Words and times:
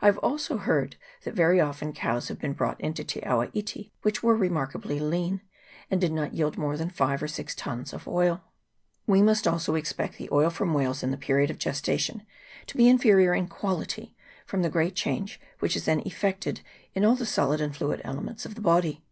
I 0.00 0.06
have 0.06 0.16
also 0.16 0.56
heard 0.56 0.96
that 1.24 1.34
very 1.34 1.60
often 1.60 1.92
cows 1.92 2.28
have 2.28 2.38
been 2.38 2.54
brought 2.54 2.80
into 2.80 3.04
Te 3.04 3.20
awa 3.24 3.50
iti 3.52 3.92
which 4.00 4.22
were 4.22 4.34
remarkably 4.34 4.98
lean, 4.98 5.42
and 5.90 6.00
did 6.00 6.12
not 6.12 6.32
yield 6.32 6.56
more 6.56 6.78
than 6.78 6.88
five 6.88 7.22
or 7.22 7.28
six 7.28 7.54
tuns 7.54 7.92
of 7.92 8.08
oil. 8.08 8.42
We 9.06 9.20
must 9.20 9.46
also 9.46 9.74
expect 9.74 10.16
the 10.16 10.30
oil 10.32 10.48
from 10.48 10.72
whales 10.72 11.02
in 11.02 11.10
the 11.10 11.18
period 11.18 11.50
of 11.50 11.58
gestation 11.58 12.22
to 12.68 12.78
be 12.78 12.88
inferior 12.88 13.34
in 13.34 13.48
quality, 13.48 14.16
from 14.46 14.62
the 14.62 14.70
great 14.70 14.94
change 14.94 15.38
which 15.58 15.74
then 15.84 16.00
is 16.00 16.06
effected 16.10 16.62
in 16.94 17.04
all 17.04 17.16
the 17.16 17.26
solid 17.26 17.60
and 17.60 17.76
fluid 17.76 18.00
elements 18.02 18.46
of 18.46 18.54
the 18.54 18.62
body. 18.62 19.04